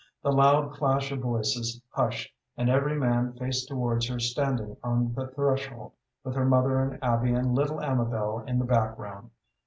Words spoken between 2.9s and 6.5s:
man faced towards her standing on the threshold, with her